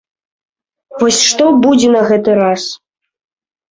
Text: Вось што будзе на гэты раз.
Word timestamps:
Вось 1.03 1.21
што 1.29 1.43
будзе 1.69 1.95
на 1.99 2.05
гэты 2.11 2.31
раз. 2.45 2.63